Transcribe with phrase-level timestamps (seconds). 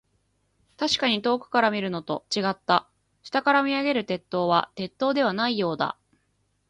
[0.77, 2.89] 確かに遠くから見るのと、違った。
[3.21, 5.95] 下から見上げる鉄塔は、鉄塔ではないようだ。